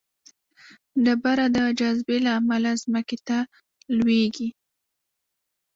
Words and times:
ډبره 1.03 1.45
د 1.55 1.57
جاذبې 1.79 2.17
له 2.25 2.31
امله 2.39 2.71
ځمکې 2.83 3.17
ته 3.27 3.37
لویږي. 3.97 4.49